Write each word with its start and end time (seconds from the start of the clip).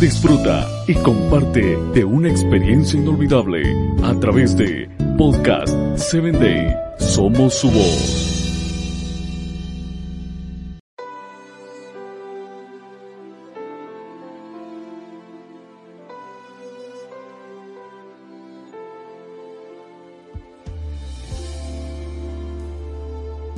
Disfruta 0.00 0.68
y 0.86 0.94
comparte 0.94 1.76
de 1.94 2.04
una 2.04 2.28
experiencia 2.28 2.98
inolvidable 2.98 3.62
a 4.02 4.14
través 4.20 4.56
de 4.56 4.88
Podcast 5.16 5.74
7 5.96 6.32
Day. 6.32 6.74
Somos 6.98 7.54
su 7.54 7.70
voz. 7.70 8.34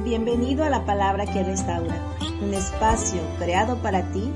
Bienvenido 0.05 0.63
a 0.63 0.71
la 0.71 0.85
palabra 0.85 1.27
que 1.27 1.43
restaura, 1.43 2.01
un 2.41 2.55
espacio 2.55 3.21
creado 3.41 3.77
para 3.83 4.03
ti, 4.13 4.31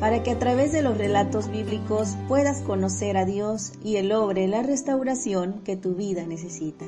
para 0.00 0.22
que 0.22 0.30
a 0.30 0.38
través 0.38 0.72
de 0.72 0.82
los 0.82 0.98
relatos 0.98 1.50
bíblicos 1.50 2.16
puedas 2.28 2.60
conocer 2.60 3.16
a 3.16 3.24
Dios 3.24 3.72
y 3.82 3.96
el 3.96 4.08
logre 4.08 4.46
la 4.46 4.62
restauración 4.62 5.62
que 5.64 5.76
tu 5.76 5.94
vida 5.94 6.26
necesita. 6.26 6.84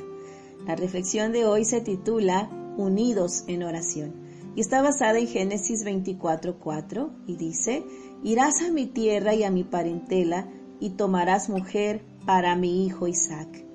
La 0.67 0.75
reflexión 0.75 1.31
de 1.31 1.45
hoy 1.45 1.65
se 1.65 1.81
titula 1.81 2.49
Unidos 2.77 3.45
en 3.47 3.63
oración 3.63 4.13
y 4.55 4.61
está 4.61 4.81
basada 4.81 5.17
en 5.17 5.27
Génesis 5.27 5.83
24:4 5.85 7.09
y 7.27 7.35
dice, 7.35 7.83
Irás 8.23 8.61
a 8.61 8.71
mi 8.71 8.85
tierra 8.85 9.33
y 9.33 9.43
a 9.43 9.51
mi 9.51 9.63
parentela 9.63 10.47
y 10.79 10.91
tomarás 10.91 11.49
mujer 11.49 12.01
para 12.25 12.55
mi 12.55 12.85
hijo 12.85 13.07
Isaac. 13.07 13.65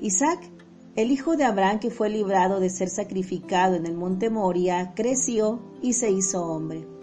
Isaac 0.00 0.50
el 0.96 1.10
hijo 1.10 1.36
de 1.36 1.42
Abraham 1.42 1.80
que 1.80 1.90
fue 1.90 2.08
librado 2.08 2.60
de 2.60 2.70
ser 2.70 2.88
sacrificado 2.88 3.74
en 3.74 3.84
el 3.84 3.94
monte 3.94 4.30
Moria 4.30 4.92
creció 4.94 5.58
y 5.82 5.94
se 5.94 6.12
hizo 6.12 6.46
hombre. 6.46 6.93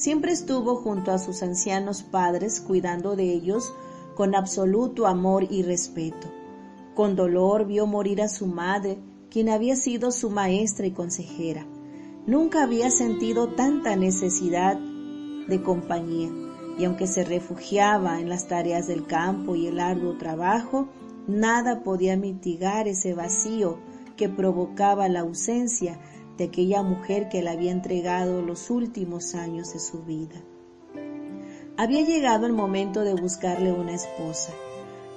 Siempre 0.00 0.32
estuvo 0.32 0.76
junto 0.76 1.12
a 1.12 1.18
sus 1.18 1.42
ancianos 1.42 2.02
padres 2.02 2.62
cuidando 2.62 3.16
de 3.16 3.34
ellos 3.34 3.74
con 4.14 4.34
absoluto 4.34 5.06
amor 5.06 5.46
y 5.50 5.62
respeto. 5.62 6.32
Con 6.94 7.16
dolor 7.16 7.66
vio 7.66 7.86
morir 7.86 8.22
a 8.22 8.28
su 8.28 8.46
madre, 8.46 8.96
quien 9.28 9.50
había 9.50 9.76
sido 9.76 10.10
su 10.10 10.30
maestra 10.30 10.86
y 10.86 10.92
consejera. 10.92 11.66
Nunca 12.26 12.62
había 12.62 12.90
sentido 12.90 13.48
tanta 13.48 13.94
necesidad 13.94 14.78
de 14.78 15.62
compañía, 15.62 16.30
y 16.78 16.86
aunque 16.86 17.06
se 17.06 17.22
refugiaba 17.22 18.20
en 18.20 18.30
las 18.30 18.48
tareas 18.48 18.86
del 18.86 19.04
campo 19.04 19.54
y 19.54 19.66
el 19.66 19.78
arduo 19.78 20.16
trabajo, 20.16 20.88
Nada 21.26 21.82
podía 21.84 22.16
mitigar 22.16 22.88
ese 22.88 23.12
vacío 23.12 23.78
que 24.16 24.30
provocaba 24.30 25.08
la 25.08 25.20
ausencia 25.20 26.00
de 26.40 26.46
aquella 26.46 26.82
mujer 26.82 27.28
que 27.28 27.42
le 27.42 27.50
había 27.50 27.70
entregado 27.70 28.40
los 28.40 28.70
últimos 28.70 29.34
años 29.34 29.74
de 29.74 29.78
su 29.78 30.04
vida. 30.04 30.42
Había 31.76 32.00
llegado 32.00 32.46
el 32.46 32.54
momento 32.54 33.02
de 33.02 33.12
buscarle 33.12 33.72
una 33.72 33.92
esposa. 33.92 34.54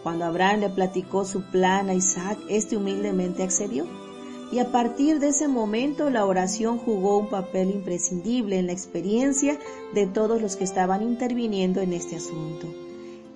Cuando 0.04 0.26
Abraham 0.26 0.60
le 0.60 0.70
platicó 0.70 1.24
su 1.24 1.50
plan 1.50 1.88
a 1.88 1.94
Isaac, 1.94 2.38
este 2.50 2.76
humildemente 2.76 3.42
accedió. 3.42 3.88
Y 4.52 4.60
a 4.60 4.70
partir 4.74 5.22
de 5.22 5.30
ese 5.30 5.48
momento 5.48 6.10
la 6.10 6.26
oración 6.26 6.78
jugó 6.78 7.20
un 7.20 7.30
papel 7.30 7.70
imprescindible 7.70 8.60
en 8.60 8.68
la 8.68 8.74
experiencia 8.74 9.58
de 9.94 10.08
todos 10.08 10.42
los 10.42 10.58
que 10.58 10.66
estaban 10.66 11.02
interviniendo 11.02 11.80
en 11.80 11.94
este 11.94 12.18
asunto. 12.18 12.68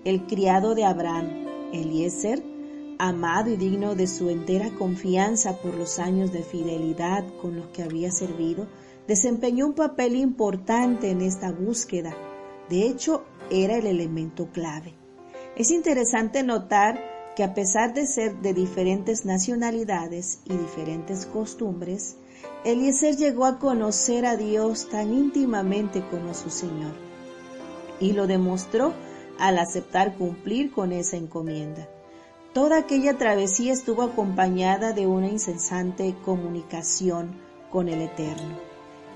El 0.04 0.26
criado 0.26 0.76
de 0.76 0.84
Abraham, 0.84 1.46
Eliezer, 1.72 2.44
amado 3.00 3.50
y 3.50 3.58
digno 3.58 3.96
de 3.96 4.08
su 4.08 4.30
entera 4.30 4.70
confianza 4.72 5.58
por 5.58 5.76
los 5.76 6.00
años 6.00 6.32
de 6.32 6.44
fidelidad 6.44 7.24
con 7.42 7.56
los 7.56 7.68
que 7.68 7.84
había 7.84 8.12
servido, 8.12 8.68
desempeñó 9.08 9.68
un 9.68 9.74
papel 9.74 10.16
importante 10.16 11.10
en 11.10 11.22
esta 11.22 11.52
búsqueda. 11.52 12.16
De 12.70 12.84
hecho, 12.88 13.24
era 13.50 13.78
el 13.78 13.88
elemento 13.88 14.50
clave. 14.52 14.94
Es 15.56 15.72
interesante 15.72 16.44
notar 16.44 17.02
que 17.36 17.44
a 17.44 17.54
pesar 17.54 17.94
de 17.94 18.08
ser 18.08 18.38
de 18.42 18.54
diferentes 18.54 19.26
nacionalidades 19.26 20.42
y 20.46 20.58
diferentes 20.58 21.26
costumbres, 21.26 22.18
Eliezer 22.64 23.16
llegó 23.16 23.46
a 23.46 23.60
conocer 23.60 24.26
a 24.26 24.36
Dios 24.36 24.90
tan 24.90 25.14
íntimamente 25.14 26.04
como 26.10 26.34
su 26.34 26.50
Señor 26.50 26.94
y 28.00 28.14
lo 28.14 28.28
demostró 28.28 28.94
al 29.40 29.58
aceptar 29.60 30.16
cumplir 30.16 30.72
con 30.72 30.92
esa 30.92 31.18
encomienda. 31.18 31.88
Toda 32.54 32.80
aquella 32.80 33.18
travesía 33.18 33.74
estuvo 33.74 34.02
acompañada 34.02 34.94
de 34.94 35.06
una 35.06 35.28
incesante 35.28 36.16
comunicación 36.26 37.36
con 37.70 37.88
el 37.88 38.02
Eterno. 38.02 38.56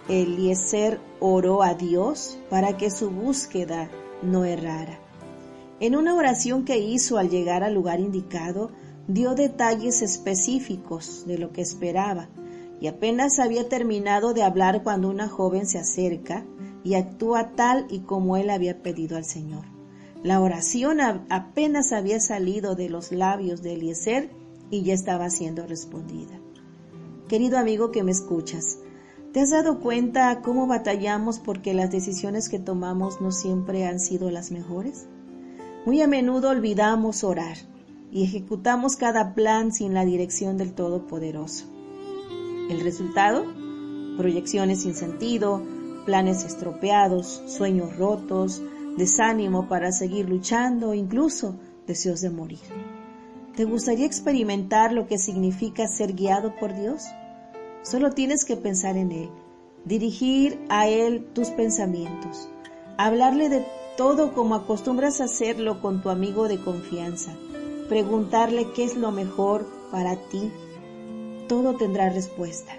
Eliezer 0.08 1.00
oró 1.20 1.64
a 1.64 1.74
Dios 1.74 2.38
para 2.50 2.78
que 2.78 2.92
su 2.92 3.10
búsqueda 3.10 3.90
no 4.22 4.46
errara. 4.46 5.00
En 5.80 5.96
una 5.96 6.14
oración 6.14 6.66
que 6.66 6.78
hizo 6.78 7.18
al 7.18 7.30
llegar 7.30 7.64
al 7.64 7.74
lugar 7.74 8.00
indicado, 8.00 8.70
dio 9.08 9.34
detalles 9.34 10.02
específicos 10.02 11.26
de 11.26 11.40
lo 11.40 11.52
que 11.52 11.62
esperaba, 11.62 12.30
y 12.80 12.88
apenas 12.88 13.40
había 13.40 13.68
terminado 13.68 14.34
de 14.34 14.44
hablar 14.44 14.84
cuando 14.84 15.10
una 15.10 15.28
joven 15.28 15.66
se 15.66 15.80
acerca 15.80 16.46
y 16.84 16.96
actúa 16.96 17.52
tal 17.56 17.86
y 17.90 18.00
como 18.00 18.38
él 18.38 18.50
había 18.50 18.82
pedido 18.82 19.18
al 19.18 19.26
Señor. 19.26 19.71
La 20.24 20.40
oración 20.40 21.00
apenas 21.30 21.92
había 21.92 22.20
salido 22.20 22.76
de 22.76 22.90
los 22.90 23.12
labios 23.12 23.64
de 23.64 23.74
Eliezer 23.74 24.30
y 24.70 24.84
ya 24.84 24.94
estaba 24.94 25.30
siendo 25.32 25.66
respondida. 25.66 26.40
Querido 27.28 27.58
amigo 27.58 27.92
que 27.92 28.04
me 28.04 28.12
escuchas, 28.12 28.78
¿te 29.34 29.40
has 29.40 29.50
dado 29.50 29.80
cuenta 29.80 30.42
cómo 30.42 30.68
batallamos 30.68 31.40
porque 31.40 31.74
las 31.74 31.92
decisiones 31.92 32.50
que 32.50 32.60
tomamos 32.60 33.20
no 33.20 33.32
siempre 33.32 33.88
han 33.88 34.00
sido 34.00 34.30
las 34.30 34.52
mejores? 34.52 35.08
Muy 35.88 36.02
a 36.02 36.08
menudo 36.08 36.50
olvidamos 36.50 37.24
orar 37.24 37.58
y 38.12 38.24
ejecutamos 38.24 38.98
cada 38.98 39.34
plan 39.34 39.72
sin 39.72 39.96
la 39.96 40.06
dirección 40.06 40.58
del 40.58 40.74
Todopoderoso. 40.74 41.66
¿El 42.70 42.82
resultado? 42.82 43.46
Proyecciones 44.18 44.84
sin 44.84 44.94
sentido, 44.94 45.64
planes 46.06 46.44
estropeados, 46.44 47.42
sueños 47.48 47.98
rotos, 47.98 48.62
desánimo 48.98 49.68
para 49.68 49.92
seguir 49.92 50.30
luchando, 50.30 50.94
incluso 50.94 51.56
deseos 51.88 52.22
de 52.22 52.30
morir. 52.30 52.60
¿Te 53.56 53.66
gustaría 53.66 54.06
experimentar 54.06 54.94
lo 54.94 55.08
que 55.08 55.18
significa 55.18 55.88
ser 55.88 56.14
guiado 56.14 56.56
por 56.56 56.74
Dios? 56.74 57.04
Solo 57.84 58.12
tienes 58.12 58.46
que 58.46 58.58
pensar 58.58 58.98
en 58.98 59.12
Él, 59.12 59.30
dirigir 59.86 60.60
a 60.70 60.88
Él 60.88 61.26
tus 61.34 61.50
pensamientos, 61.50 62.50
hablarle 62.98 63.50
de 63.50 63.66
todo 63.98 64.34
como 64.34 64.56
acostumbras 64.56 65.20
hacerlo 65.20 65.82
con 65.82 66.02
tu 66.02 66.10
amigo 66.10 66.48
de 66.48 66.62
confianza, 66.62 67.34
preguntarle 67.90 68.72
qué 68.74 68.86
es 68.86 68.96
lo 68.96 69.12
mejor 69.12 69.68
para 69.92 70.16
ti. 70.16 70.52
Todo 71.48 71.76
tendrá 71.76 72.10
respuesta 72.10 72.72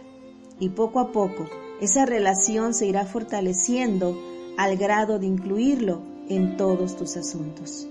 y 0.58 0.70
poco 0.70 1.00
a 1.00 1.12
poco 1.12 1.46
esa 1.80 2.06
relación 2.06 2.72
se 2.72 2.86
irá 2.86 3.04
fortaleciendo 3.04 4.16
al 4.56 4.76
grado 4.76 5.18
de 5.18 5.26
incluirlo 5.26 6.02
en 6.28 6.56
todos 6.56 6.96
tus 6.96 7.16
asuntos. 7.16 7.86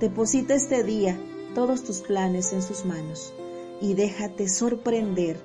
Deposita 0.00 0.54
este 0.54 0.82
día 0.84 1.18
todos 1.54 1.82
tus 1.84 2.00
planes 2.00 2.52
en 2.52 2.62
sus 2.62 2.84
manos 2.84 3.32
y 3.80 3.94
déjate 3.94 4.48
sorprender 4.48 5.38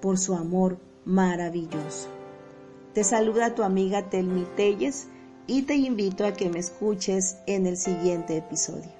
por 0.00 0.18
su 0.18 0.34
amor 0.34 0.78
maravilloso. 1.04 2.08
Te 2.94 3.04
saluda 3.04 3.54
tu 3.54 3.62
amiga 3.62 4.10
Telmi 4.10 4.46
Telles 4.56 5.06
y 5.46 5.62
te 5.62 5.76
invito 5.76 6.24
a 6.24 6.32
que 6.32 6.48
me 6.48 6.58
escuches 6.58 7.36
en 7.46 7.66
el 7.66 7.76
siguiente 7.76 8.36
episodio. 8.36 8.99